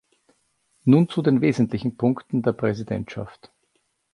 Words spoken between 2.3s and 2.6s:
der